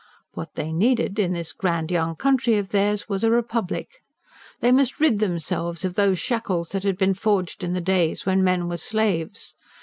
[0.33, 4.01] What they needed, in this grand young country of theirs, was a "republic";
[4.59, 8.43] they must rid themselves of those shackles that had been forged in the days when
[8.43, 9.53] men were slaves.